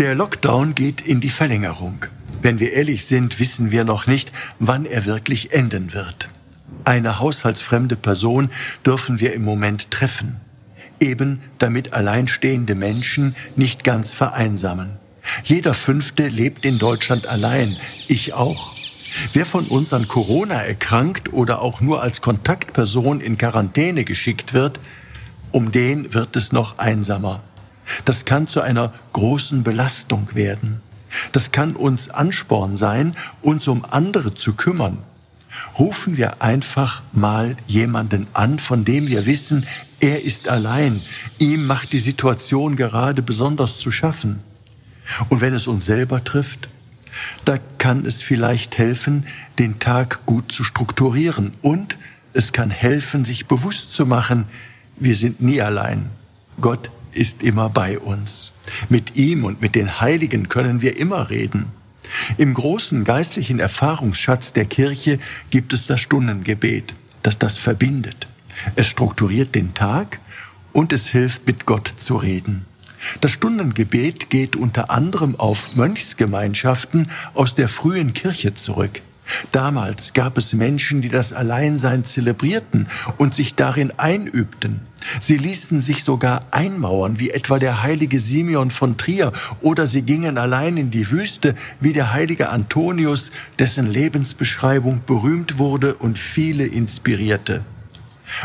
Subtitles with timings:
[0.00, 2.06] Der Lockdown geht in die Verlängerung.
[2.40, 6.30] Wenn wir ehrlich sind, wissen wir noch nicht, wann er wirklich enden wird.
[6.84, 8.48] Eine haushaltsfremde Person
[8.86, 10.36] dürfen wir im Moment treffen,
[11.00, 14.92] eben damit alleinstehende Menschen nicht ganz vereinsamen.
[15.44, 17.76] Jeder Fünfte lebt in Deutschland allein,
[18.08, 18.72] ich auch.
[19.34, 24.80] Wer von uns an Corona erkrankt oder auch nur als Kontaktperson in Quarantäne geschickt wird,
[25.52, 27.42] um den wird es noch einsamer.
[28.04, 30.80] Das kann zu einer großen Belastung werden.
[31.32, 34.98] Das kann uns Ansporn sein, uns um andere zu kümmern.
[35.78, 39.66] Rufen wir einfach mal jemanden an, von dem wir wissen,
[39.98, 41.02] er ist allein.
[41.38, 44.40] Ihm macht die Situation gerade besonders zu schaffen.
[45.28, 46.68] Und wenn es uns selber trifft,
[47.44, 49.26] da kann es vielleicht helfen,
[49.58, 51.52] den Tag gut zu strukturieren.
[51.60, 51.98] Und
[52.32, 54.46] es kann helfen, sich bewusst zu machen,
[54.96, 56.10] wir sind nie allein.
[56.60, 58.52] Gott ist immer bei uns.
[58.88, 61.66] Mit ihm und mit den Heiligen können wir immer reden.
[62.38, 65.18] Im großen geistlichen Erfahrungsschatz der Kirche
[65.50, 68.26] gibt es das Stundengebet, das das verbindet.
[68.76, 70.20] Es strukturiert den Tag
[70.72, 72.66] und es hilft, mit Gott zu reden.
[73.20, 79.02] Das Stundengebet geht unter anderem auf Mönchsgemeinschaften aus der frühen Kirche zurück.
[79.52, 84.80] Damals gab es Menschen, die das Alleinsein zelebrierten und sich darin einübten.
[85.20, 90.38] Sie ließen sich sogar einmauern, wie etwa der heilige Simeon von Trier, oder sie gingen
[90.38, 97.64] allein in die Wüste, wie der heilige Antonius, dessen Lebensbeschreibung berühmt wurde und viele inspirierte.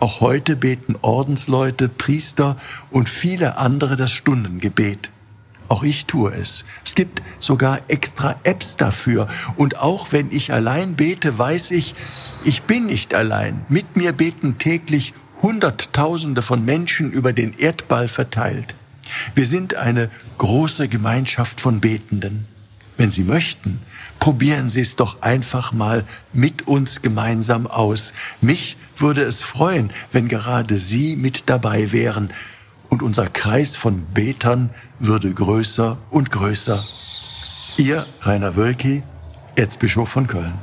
[0.00, 2.56] Auch heute beten Ordensleute, Priester
[2.90, 5.10] und viele andere das Stundengebet.
[5.68, 6.64] Auch ich tue es.
[6.84, 9.28] Es gibt sogar extra Apps dafür.
[9.56, 11.94] Und auch wenn ich allein bete, weiß ich,
[12.44, 13.64] ich bin nicht allein.
[13.68, 18.74] Mit mir beten täglich Hunderttausende von Menschen über den Erdball verteilt.
[19.34, 22.46] Wir sind eine große Gemeinschaft von Betenden.
[22.96, 23.80] Wenn Sie möchten,
[24.18, 28.14] probieren Sie es doch einfach mal mit uns gemeinsam aus.
[28.40, 32.30] Mich würde es freuen, wenn gerade Sie mit dabei wären.
[32.88, 36.84] Und unser Kreis von Betern würde größer und größer.
[37.76, 39.02] Ihr Rainer Wölki,
[39.54, 40.54] Erzbischof von Köln.